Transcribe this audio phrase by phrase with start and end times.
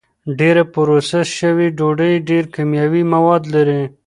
[0.39, 3.81] ډېره پروسس شوې ډوډۍ ډېر کیمیاوي مواد لري.